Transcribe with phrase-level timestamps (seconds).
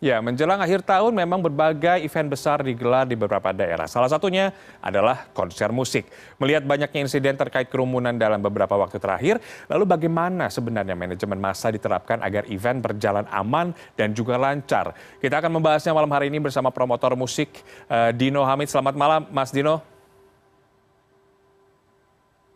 [0.00, 3.84] Ya, menjelang akhir tahun memang berbagai event besar digelar di beberapa daerah.
[3.84, 4.48] Salah satunya
[4.80, 6.08] adalah konser musik.
[6.40, 12.24] Melihat banyaknya insiden terkait kerumunan dalam beberapa waktu terakhir, lalu bagaimana sebenarnya manajemen massa diterapkan
[12.24, 14.96] agar event berjalan aman dan juga lancar?
[15.20, 17.60] Kita akan membahasnya malam hari ini bersama promotor musik
[17.92, 18.72] eh, Dino Hamid.
[18.72, 19.84] Selamat malam, Mas Dino.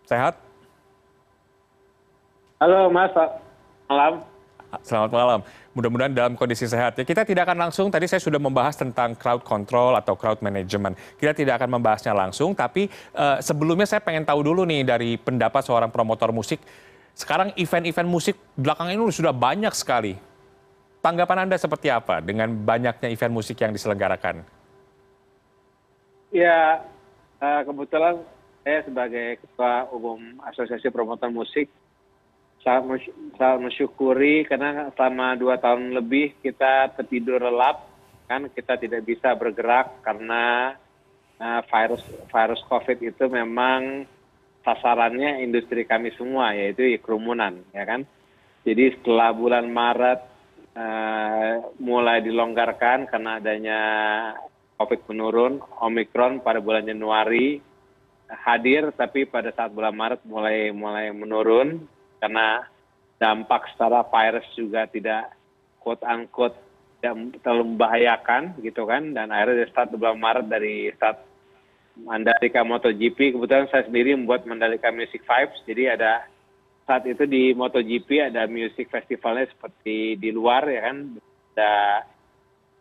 [0.09, 0.41] Sehat?
[2.57, 3.13] Halo, Mas.
[3.85, 4.25] Malam.
[4.81, 5.41] Selamat malam.
[5.75, 6.95] Mudah-mudahan dalam kondisi sehat.
[6.95, 10.95] Ya, kita tidak akan langsung, tadi saya sudah membahas tentang crowd control atau crowd management.
[11.19, 12.87] Kita tidak akan membahasnya langsung, tapi
[13.19, 16.63] uh, sebelumnya saya pengen tahu dulu nih dari pendapat seorang promotor musik.
[17.19, 20.15] Sekarang event-event musik belakangan ini sudah banyak sekali.
[21.03, 24.47] Tanggapan Anda seperti apa dengan banyaknya event musik yang diselenggarakan?
[26.31, 26.87] Ya,
[27.43, 28.23] uh, kebetulan
[28.63, 31.67] saya sebagai Ketua Umum Asosiasi Promotor Musik
[32.65, 37.85] sangat mensyukuri karena selama dua tahun lebih kita tertidur lelap
[38.25, 40.73] kan kita tidak bisa bergerak karena
[41.37, 44.09] uh, virus virus covid itu memang
[44.65, 48.09] sasarannya industri kami semua yaitu kerumunan ya kan?
[48.65, 50.21] Jadi setelah bulan Maret
[50.73, 53.81] uh, mulai dilonggarkan karena adanya
[54.81, 57.61] covid menurun omikron pada bulan Januari
[58.25, 61.85] hadir tapi pada saat bulan Maret mulai mulai menurun
[62.19, 62.67] karena
[63.19, 65.33] dampak secara virus juga tidak
[65.81, 66.59] quote unquote
[66.99, 69.13] tidak terlalu membahayakan gitu kan.
[69.13, 71.19] Dan akhirnya dari start bulan Maret dari start
[72.01, 73.37] Mandalika MotoGP.
[73.39, 75.61] Kebetulan saya sendiri membuat Mandalika Music Vibes.
[75.69, 76.27] Jadi ada
[76.85, 80.97] saat itu di MotoGP ada music festivalnya seperti di luar ya kan.
[81.55, 81.75] Ada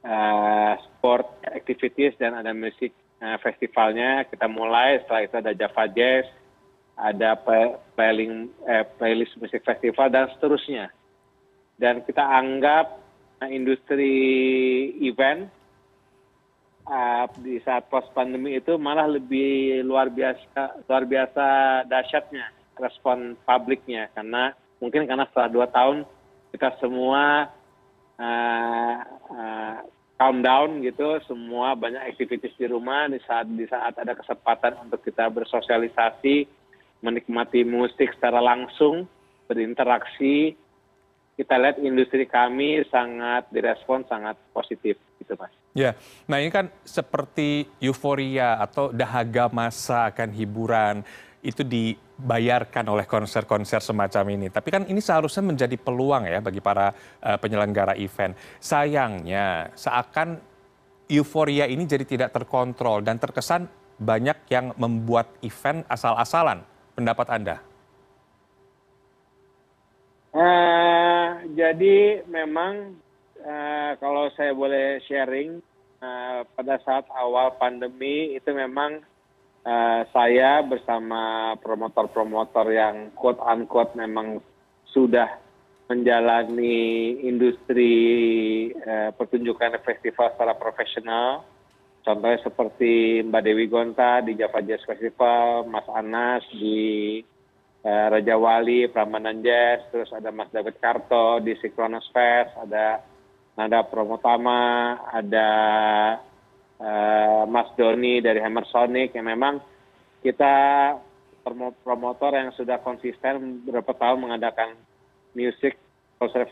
[0.01, 4.25] uh, sport activities dan ada music uh, festivalnya.
[4.27, 6.25] Kita mulai setelah itu ada Java Jazz
[6.93, 10.93] ada eh, playlist musik festival dan seterusnya.
[11.77, 13.01] Dan kita anggap
[13.41, 14.13] eh, industri
[15.01, 15.49] event
[16.87, 21.45] uh, di saat post pandemi itu malah lebih luar biasa luar biasa
[21.89, 22.45] dahsyatnya
[22.77, 24.09] respon publiknya.
[24.13, 26.05] Karena mungkin karena setelah dua tahun
[26.53, 27.49] kita semua
[28.21, 28.95] uh,
[29.33, 29.77] uh,
[30.23, 35.01] calm down gitu semua banyak aktivitas di rumah di saat di saat ada kesempatan untuk
[35.01, 36.62] kita bersosialisasi
[37.03, 39.05] menikmati musik secara langsung
[39.45, 40.55] berinteraksi
[41.33, 45.49] kita lihat industri kami sangat direspon sangat positif gitu mas.
[45.73, 45.97] Ya,
[46.29, 50.95] nah ini kan seperti euforia atau dahaga masa akan hiburan
[51.41, 54.47] itu dibayarkan oleh konser-konser semacam ini.
[54.53, 58.37] Tapi kan ini seharusnya menjadi peluang ya bagi para uh, penyelenggara event.
[58.61, 60.37] Sayangnya seakan
[61.09, 66.61] euforia ini jadi tidak terkontrol dan terkesan banyak yang membuat event asal-asalan
[66.95, 67.57] pendapat Anda?
[70.33, 72.97] Uh, jadi memang
[73.45, 75.61] uh, kalau saya boleh sharing
[76.01, 79.05] uh, pada saat awal pandemi itu memang
[79.61, 84.41] uh, saya bersama promotor-promotor yang quote unquote memang
[84.89, 85.37] sudah
[85.85, 87.93] menjalani industri
[88.73, 91.45] uh, pertunjukan festival secara profesional
[92.03, 97.23] contohnya seperti mbak dewi gonta di java jazz festival mas anas di
[97.83, 103.01] eh, raja wali prambanan jazz terus ada mas david karto di Synchronous fest ada
[103.53, 105.49] nada promotama ada
[106.81, 109.61] uh, mas doni dari hammer sonic yang memang
[110.25, 110.53] kita
[111.83, 114.73] promotor yang sudah konsisten beberapa tahun mengadakan
[115.35, 115.75] music
[116.17, 116.47] konser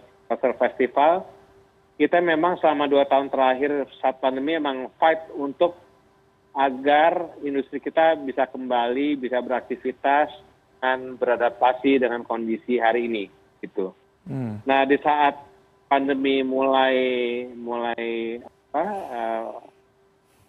[0.59, 1.25] festival
[2.01, 5.77] kita memang selama dua tahun terakhir saat pandemi memang fight untuk
[6.57, 10.33] agar industri kita bisa kembali bisa beraktivitas
[10.81, 13.29] dan beradaptasi dengan kondisi hari ini
[13.61, 13.93] gitu.
[14.25, 14.57] Hmm.
[14.65, 15.37] Nah di saat
[15.85, 16.97] pandemi mulai
[17.53, 19.49] mulai apa, uh,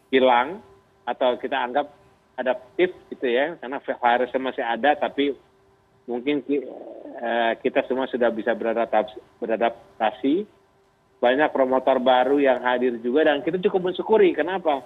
[0.08, 0.56] hilang
[1.04, 1.92] atau kita anggap
[2.40, 5.36] adaptif gitu ya karena virusnya masih ada tapi
[6.08, 6.40] mungkin
[7.20, 10.61] uh, kita semua sudah bisa beradaptasi, beradaptasi
[11.22, 14.34] banyak promotor baru yang hadir juga dan kita cukup mensyukuri.
[14.34, 14.82] Kenapa?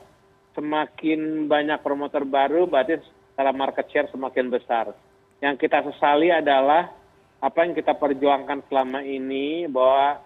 [0.53, 3.01] Semakin banyak promotor baru berarti
[3.33, 4.93] secara market share semakin besar.
[5.41, 6.93] Yang kita sesali adalah
[7.41, 10.21] apa yang kita perjuangkan selama ini bahwa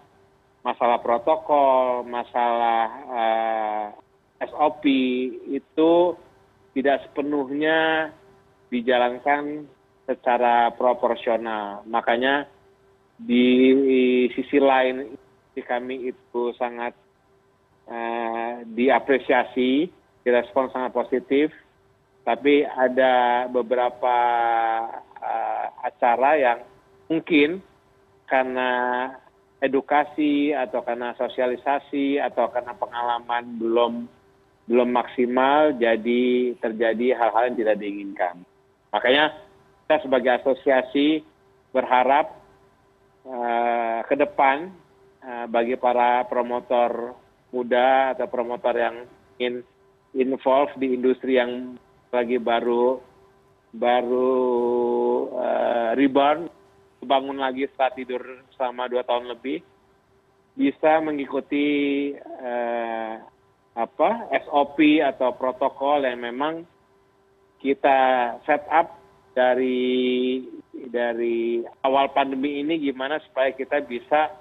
[0.67, 3.85] masalah protokol masalah uh,
[4.43, 4.83] eh, SOP
[5.47, 5.91] itu
[6.75, 8.11] tidak sepenuhnya
[8.67, 9.63] dijalankan
[10.07, 11.87] secara proporsional.
[11.87, 12.47] Makanya
[13.15, 13.47] di
[14.35, 15.15] sisi lain
[15.59, 16.95] kami itu sangat
[17.91, 19.91] uh, diapresiasi
[20.23, 21.51] direspon sangat positif
[22.23, 24.17] tapi ada beberapa
[25.19, 26.59] uh, acara yang
[27.11, 27.59] mungkin
[28.29, 28.71] karena
[29.61, 33.93] edukasi atau karena sosialisasi atau karena pengalaman belum
[34.69, 38.35] belum maksimal jadi terjadi hal-hal yang tidak diinginkan.
[38.93, 39.35] Makanya
[39.83, 41.25] kita sebagai asosiasi
[41.75, 42.31] berharap
[43.27, 44.71] uh, ke depan
[45.21, 47.13] bagi para promotor
[47.53, 48.95] muda atau promotor yang
[49.37, 49.61] ingin
[50.17, 51.77] involve di industri yang
[52.11, 52.99] lagi baru
[53.71, 54.35] baru
[55.31, 56.51] uh, rebound
[57.01, 58.23] bangun lagi setelah tidur
[58.55, 59.63] selama dua tahun lebih
[60.51, 63.13] bisa mengikuti eh,
[63.71, 64.09] apa
[64.45, 66.67] SOP atau protokol yang memang
[67.63, 67.99] kita
[68.43, 68.99] set up
[69.31, 70.43] dari
[70.91, 74.40] dari awal pandemi ini gimana supaya kita bisa uh,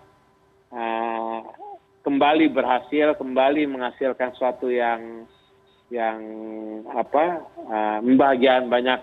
[2.01, 5.27] kembali berhasil kembali menghasilkan sesuatu yang
[5.91, 6.19] yang
[6.95, 9.01] apa uh, membahagiakan banyak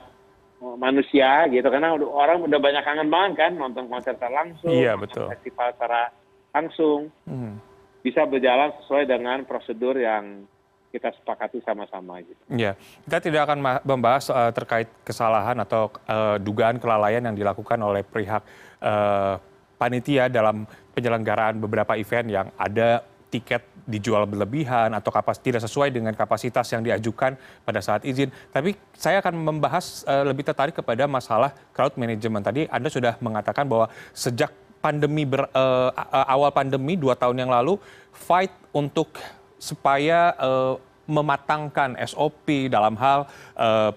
[0.79, 5.29] manusia gitu karena orang udah banyak kangen banget kan nonton konser secara langsung iya, betul.
[5.29, 6.01] festival secara
[6.49, 6.99] langsung
[7.29, 7.53] hmm.
[8.01, 10.49] bisa berjalan sesuai dengan prosedur yang
[10.87, 12.41] kita sepakati sama-sama gitu.
[12.49, 12.73] Iya,
[13.05, 18.41] kita tidak akan membahas uh, terkait kesalahan atau uh, dugaan kelalaian yang dilakukan oleh pihak
[18.81, 19.37] uh,
[19.77, 20.65] panitia dalam
[20.97, 26.81] penyelenggaraan beberapa event yang ada tiket dijual berlebihan atau kapas tidak sesuai dengan kapasitas yang
[26.81, 28.33] diajukan pada saat izin.
[28.49, 32.43] Tapi saya akan membahas uh, lebih tertarik kepada masalah crowd management.
[32.49, 34.49] Tadi Anda sudah mengatakan bahwa sejak
[34.81, 35.91] pandemi ber, uh,
[36.25, 37.77] awal pandemi dua tahun yang lalu
[38.15, 39.13] fight untuk
[39.61, 40.75] supaya uh,
[41.07, 43.91] mematangkan SOP dalam hal uh,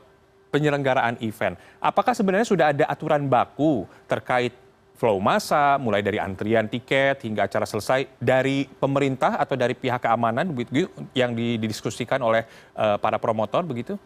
[0.50, 1.55] penyelenggaraan event.
[1.79, 4.55] Apakah sebenarnya sudah ada aturan baku terkait
[5.00, 10.52] flow massa, mulai dari antrian tiket hingga acara selesai dari pemerintah atau dari pihak keamanan
[10.52, 12.44] begitu yang didiskusikan oleh
[12.76, 13.97] uh, para promotor begitu?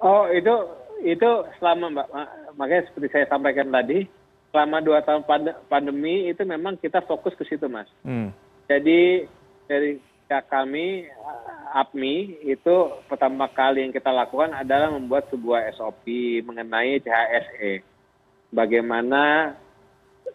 [0.00, 0.48] Oh itu
[1.04, 1.28] itu
[1.60, 2.08] selama mbak
[2.56, 4.08] makanya seperti saya sampaikan tadi
[4.48, 5.28] selama dua tahun
[5.68, 7.88] pandemi itu memang kita fokus ke situ mas.
[8.00, 8.32] Hmm.
[8.64, 9.28] Jadi
[9.68, 11.04] dari kami
[11.76, 12.74] APMI itu
[13.06, 16.08] pertama kali yang kita lakukan adalah membuat sebuah SOP
[16.48, 17.93] mengenai CHSE
[18.54, 19.52] bagaimana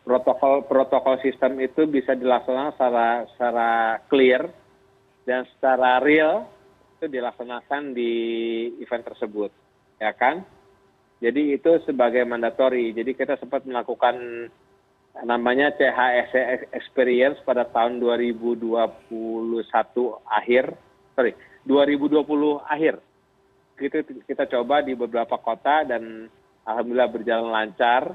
[0.04, 2.76] protokol protokol sistem itu bisa dilaksanakan
[3.32, 4.52] secara clear
[5.24, 6.44] dan secara real
[7.00, 8.14] itu dilaksanakan di
[8.84, 9.52] event tersebut
[10.04, 10.44] ya kan?
[11.20, 14.48] Jadi itu sebagai mandatori jadi kita sempat melakukan
[15.24, 19.08] namanya CHSE experience pada tahun 2021
[20.28, 20.76] akhir.
[21.16, 21.34] Sorry
[21.68, 22.24] 2020
[22.64, 23.04] akhir.
[23.80, 26.28] Itu kita coba di beberapa kota dan
[26.70, 28.14] alhamdulillah berjalan lancar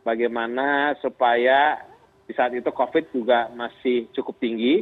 [0.00, 1.84] bagaimana supaya
[2.24, 4.80] di saat itu covid juga masih cukup tinggi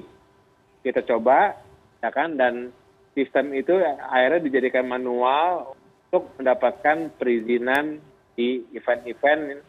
[0.87, 1.59] kita coba
[1.99, 2.71] ya kan dan
[3.19, 5.75] sistem itu akhirnya dijadikan manual
[6.09, 7.99] untuk mendapatkan perizinan
[8.39, 9.61] di event-event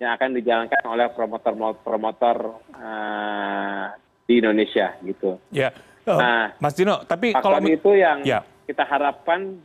[0.00, 2.36] yang akan dijalankan oleh promotor-promotor
[2.72, 3.86] uh,
[4.24, 5.36] di Indonesia gitu.
[5.52, 5.74] Ya,
[6.08, 8.40] oh, nah, Mas Dino, tapi kalau itu yang ya.
[8.64, 9.60] kita harapkan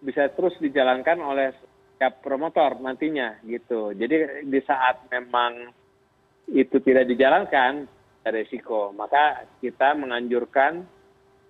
[0.00, 1.52] bisa terus dijalankan oleh
[1.98, 3.90] setiap promotor nantinya gitu.
[3.90, 5.66] Jadi di saat memang
[6.46, 7.90] itu tidak dijalankan
[8.22, 10.86] ada resiko maka kita menganjurkan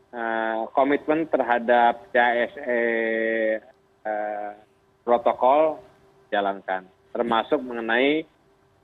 [0.08, 2.80] uh, komitmen terhadap CSE
[4.08, 4.56] uh,
[5.04, 5.84] protokol
[6.32, 6.88] jalankan.
[7.12, 8.24] Termasuk mengenai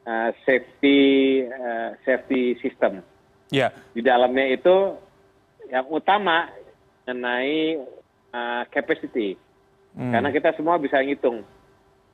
[0.05, 1.01] uh, safety
[1.49, 3.01] uh, safety system.
[3.49, 3.73] Yeah.
[3.97, 5.01] di dalamnya itu
[5.73, 6.53] yang utama
[7.09, 7.81] mengenai
[8.37, 9.41] uh, capacity.
[9.95, 10.11] Hmm.
[10.11, 11.47] karena kita semua bisa ngitung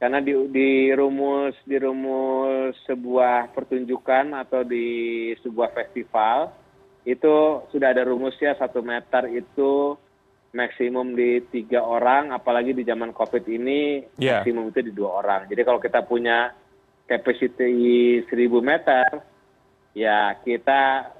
[0.00, 6.48] karena di, di rumus di rumus sebuah pertunjukan atau di sebuah festival
[7.04, 9.92] itu sudah ada rumusnya satu meter itu
[10.56, 14.40] maksimum di tiga orang apalagi di zaman covid ini yeah.
[14.40, 16.56] maksimum itu di dua orang jadi kalau kita punya
[17.04, 19.20] capacity seribu meter
[19.92, 21.12] ya kita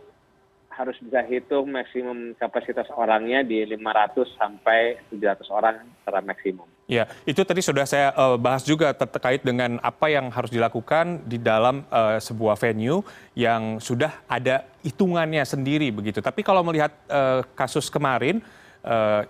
[0.80, 6.64] harus bisa hitung maksimum kapasitas orangnya di 500 sampai 700 orang secara maksimum.
[6.90, 11.38] Ya, itu tadi sudah saya uh, bahas juga terkait dengan apa yang harus dilakukan di
[11.38, 13.06] dalam uh, sebuah venue
[13.38, 16.18] yang sudah ada hitungannya sendiri begitu.
[16.18, 18.42] Tapi kalau melihat uh, kasus kemarin,
[18.82, 19.23] uh,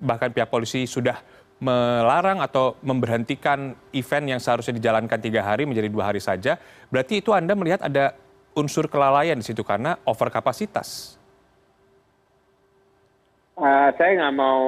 [0.00, 1.20] bahkan pihak polisi sudah
[1.60, 6.56] melarang atau memberhentikan event yang seharusnya dijalankan tiga hari menjadi dua hari saja.
[6.88, 8.16] Berarti itu Anda melihat ada
[8.56, 11.20] unsur kelalaian di situ karena over kapasitas?
[13.60, 14.64] Uh, saya nggak mau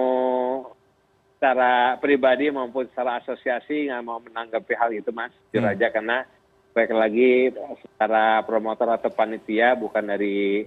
[1.36, 5.72] secara pribadi maupun secara asosiasi nggak mau menanggapi hal itu mas jujur hmm.
[5.76, 6.24] aja karena
[6.72, 7.52] baik lagi
[7.84, 10.64] secara promotor atau panitia bukan dari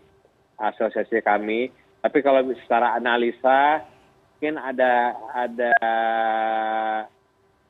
[0.62, 3.84] asosiasi kami tapi kalau secara analisa
[4.40, 5.76] mungkin ada ada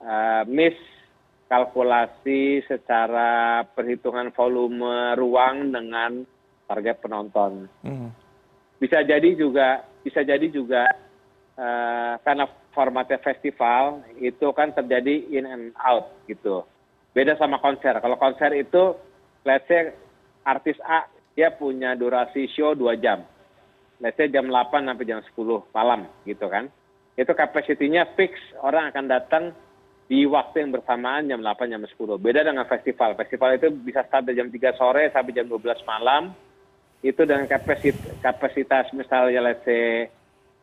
[0.03, 0.77] uh, miss
[1.49, 6.21] kalkulasi secara perhitungan volume ruang dengan
[6.69, 7.65] target penonton.
[7.81, 8.13] Hmm.
[8.77, 10.85] Bisa jadi juga bisa jadi juga
[12.23, 16.63] karena formatnya festival itu kan terjadi in and out gitu.
[17.11, 17.99] Beda sama konser.
[17.99, 18.95] Kalau konser itu
[19.43, 19.91] let's say
[20.47, 21.03] artis A
[21.35, 23.23] dia punya durasi show 2 jam.
[23.99, 25.35] Let's say jam 8 sampai jam 10
[25.75, 26.71] malam gitu kan.
[27.19, 29.43] Itu kapasitinya fix, orang akan datang
[30.07, 32.15] di waktu yang bersamaan jam 8 jam 10.
[32.15, 33.19] Beda dengan festival.
[33.19, 36.31] Festival itu bisa start dari jam 3 sore sampai jam 12 malam.
[37.03, 40.07] Itu dengan kapasitas, kapasitas misalnya let's say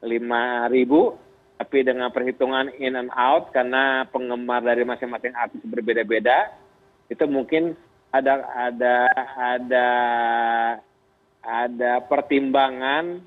[0.05, 1.17] 5 ribu,
[1.57, 6.53] tapi dengan perhitungan in and out karena penggemar dari masing-masing artis berbeda-beda,
[7.09, 7.73] itu mungkin
[8.13, 8.95] ada ada
[9.37, 9.89] ada
[11.47, 13.23] ada pertimbangan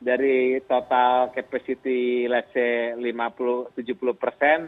[0.00, 4.58] dari total capacity let's say 50 70 persen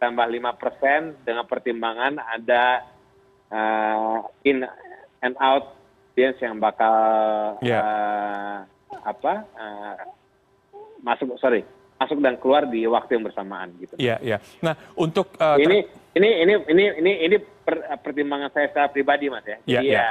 [0.00, 2.88] tambah lima persen dengan pertimbangan ada
[3.52, 4.64] uh, in
[5.20, 5.78] and out
[6.18, 6.98] audience yang bakal
[7.62, 7.78] yeah.
[7.78, 8.58] uh,
[9.06, 9.94] apa uh,
[11.02, 11.62] masuk sorry
[11.98, 13.98] masuk dan keluar di waktu yang bersamaan gitu.
[13.98, 14.38] Iya yeah, iya.
[14.62, 15.82] Nah untuk uh, ini
[16.14, 19.58] ini ini ini ini ini per, pertimbangan saya secara pribadi mas ya.
[19.66, 19.80] Iya.
[19.82, 19.82] Yeah.
[19.82, 20.08] ya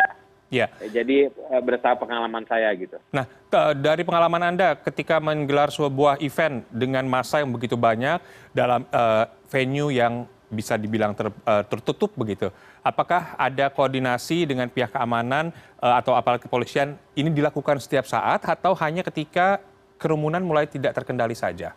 [0.48, 0.72] Ya.
[0.79, 2.96] Jadi eh, berdasarkan pengalaman saya gitu.
[3.12, 3.27] Nah,
[3.75, 8.24] dari pengalaman Anda ketika menggelar sebuah event dengan masa yang begitu banyak
[8.56, 12.48] dalam uh, venue yang bisa dibilang ter, uh, tertutup begitu.
[12.79, 15.51] Apakah ada koordinasi dengan pihak keamanan
[15.84, 19.60] uh, atau aparat kepolisian ini dilakukan setiap saat atau hanya ketika
[19.98, 21.74] kerumunan mulai tidak terkendali saja?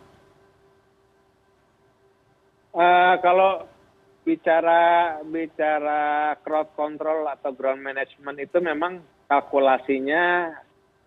[2.71, 3.67] Uh, kalau
[4.23, 10.55] bicara bicara crowd control atau ground management itu memang kalkulasinya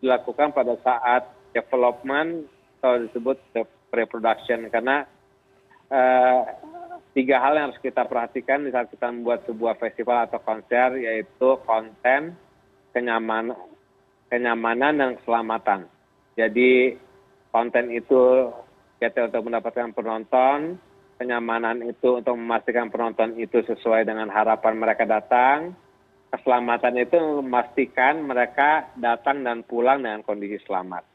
[0.03, 1.23] dilakukan pada saat
[1.55, 2.45] development
[2.83, 3.39] atau disebut
[3.89, 5.09] pre-production karena
[5.89, 6.43] uh,
[7.15, 11.49] tiga hal yang harus kita perhatikan di saat kita membuat sebuah festival atau konser yaitu
[11.63, 12.35] konten
[12.91, 13.57] kenyamanan
[14.27, 15.87] kenyamanan dan keselamatan
[16.35, 16.99] jadi
[17.55, 18.51] konten itu
[18.99, 20.79] kita untuk mendapatkan penonton
[21.19, 25.79] kenyamanan itu untuk memastikan penonton itu sesuai dengan harapan mereka datang
[26.35, 31.07] keselamatan itu memastikan mereka datang dan pulang dengan kondisi selamat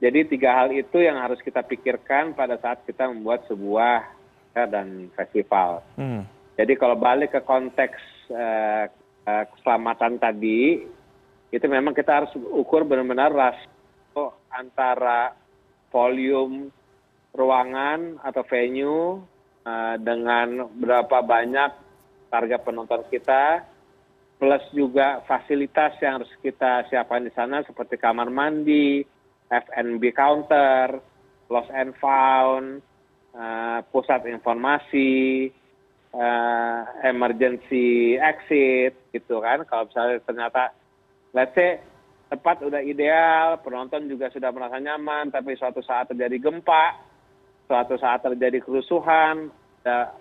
[0.00, 4.04] jadi tiga hal itu yang harus kita pikirkan pada saat kita membuat sebuah
[4.52, 6.28] dan festival hmm.
[6.60, 7.96] jadi kalau balik ke konteks
[8.28, 8.84] uh,
[9.24, 10.84] uh, keselamatan tadi
[11.50, 13.79] itu memang kita harus ukur benar benar rasio
[14.54, 15.34] antara
[15.90, 16.70] volume
[17.34, 19.22] ruangan atau venue
[19.66, 21.70] uh, dengan berapa banyak
[22.30, 23.66] target penonton kita
[24.40, 29.04] plus juga fasilitas yang harus kita siapkan di sana seperti kamar mandi,
[29.52, 30.96] F&B counter,
[31.52, 32.80] lost and found,
[33.36, 35.52] uh, pusat informasi,
[36.16, 39.60] uh, emergency exit gitu kan.
[39.68, 40.72] Kalau misalnya ternyata
[41.36, 41.84] let's say
[42.30, 46.94] tempat udah ideal, penonton juga sudah merasa nyaman, tapi suatu saat terjadi gempa,
[47.66, 50.14] suatu saat terjadi kerusuhan ada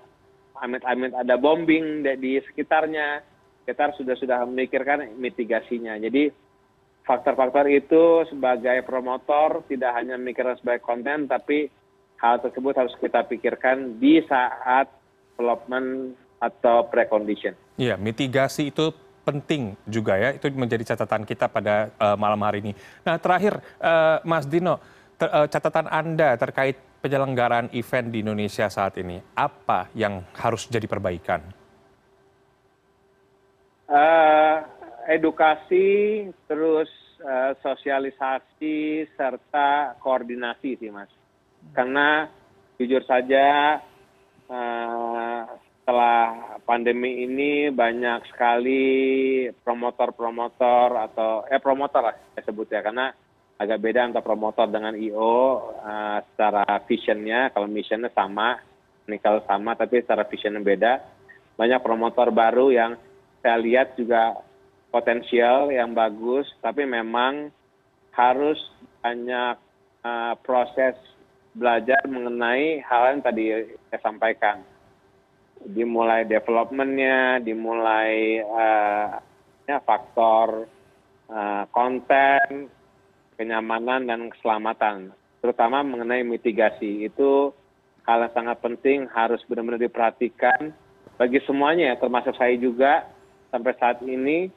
[0.60, 3.24] amit amit ada bombing di sekitarnya
[3.64, 6.32] kita sudah sudah memikirkan mitigasinya jadi
[7.04, 11.68] faktor-faktor itu sebagai promotor tidak hanya memikirkan sebagai konten tapi
[12.20, 14.92] hal tersebut harus kita pikirkan di saat
[15.40, 17.56] development atau precondition.
[17.80, 18.92] Iya, mitigasi itu
[19.30, 22.74] penting juga ya, itu menjadi catatan kita pada uh, malam hari ini.
[23.06, 24.82] Nah terakhir, uh, Mas Dino,
[25.22, 30.90] ter, uh, catatan Anda terkait penyelenggaraan event di Indonesia saat ini, apa yang harus jadi
[30.90, 31.40] perbaikan?
[33.88, 34.66] Uh,
[35.08, 36.90] edukasi, terus
[37.22, 41.10] uh, sosialisasi, serta koordinasi sih mas.
[41.72, 42.28] Karena
[42.78, 43.80] jujur saja
[44.50, 45.44] uh,
[46.70, 48.86] pandemi ini banyak sekali
[49.66, 53.10] promotor-promotor atau eh promotor lah saya sebut ya karena
[53.58, 58.62] agak beda antara promotor dengan io eh, secara visionnya kalau missionnya sama
[59.10, 61.02] nikel sama tapi secara visionnya beda.
[61.58, 62.94] Banyak promotor baru yang
[63.42, 64.38] saya lihat juga
[64.94, 67.50] potensial yang bagus tapi memang
[68.14, 68.62] harus
[69.02, 69.56] banyak
[70.04, 70.98] uh, proses
[71.56, 73.46] belajar mengenai hal yang tadi
[73.90, 74.60] saya sampaikan
[75.70, 79.22] dimulai developmentnya dimulai uh,
[79.70, 80.66] ya, faktor
[81.30, 82.70] uh, konten
[83.38, 85.14] kenyamanan dan keselamatan.
[85.40, 87.08] Terutama mengenai mitigasi.
[87.08, 87.56] Itu
[88.04, 90.74] hal yang sangat penting harus benar benar diperhatikan
[91.16, 93.08] bagi semuanya termasuk saya juga
[93.54, 94.52] sampai saat ini.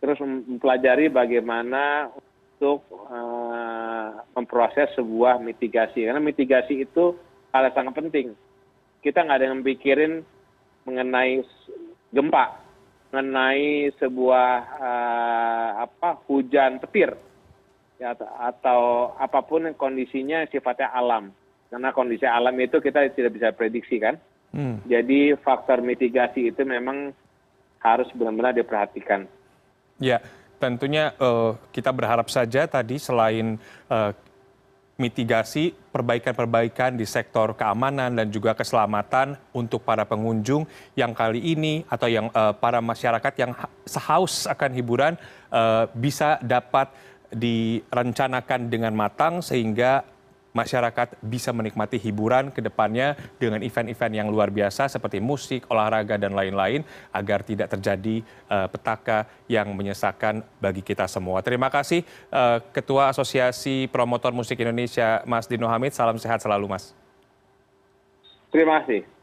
[0.00, 6.08] Terus mempelajari bagaimana untuk uh, memproses sebuah mitigasi.
[6.08, 7.16] Karena mitigasi itu
[7.52, 8.32] hal yang sangat penting.
[9.04, 10.24] Kita nggak ada yang pikirin
[10.84, 11.44] mengenai
[12.10, 12.58] gempa,
[13.10, 17.14] mengenai sebuah uh, apa hujan petir
[18.00, 21.30] ya, atau apa pun kondisinya sifatnya alam.
[21.70, 24.18] Karena kondisi alam itu kita tidak bisa prediksi kan.
[24.50, 24.82] Hmm.
[24.90, 27.14] Jadi faktor mitigasi itu memang
[27.78, 29.30] harus benar-benar diperhatikan.
[30.02, 30.18] Ya,
[30.58, 33.56] tentunya uh, kita berharap saja tadi selain
[33.86, 34.10] uh,
[35.00, 42.06] mitigasi perbaikan-perbaikan di sektor keamanan dan juga keselamatan untuk para pengunjung yang kali ini atau
[42.06, 43.56] yang uh, para masyarakat yang
[43.88, 45.16] sehaus akan hiburan
[45.48, 46.92] uh, bisa dapat
[47.32, 50.04] direncanakan dengan matang sehingga
[50.50, 56.34] masyarakat bisa menikmati hiburan ke depannya dengan event-event yang luar biasa seperti musik, olahraga, dan
[56.34, 56.82] lain-lain
[57.14, 61.42] agar tidak terjadi uh, petaka yang menyesakan bagi kita semua.
[61.42, 62.02] Terima kasih
[62.34, 65.94] uh, Ketua Asosiasi Promotor Musik Indonesia, Mas Dino Hamid.
[65.94, 66.94] Salam sehat selalu, Mas.
[68.50, 69.19] Terima kasih.